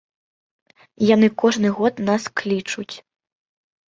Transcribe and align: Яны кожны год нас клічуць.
Яны 1.15 1.27
кожны 1.43 1.69
год 1.79 2.01
нас 2.07 2.23
клічуць. 2.41 2.89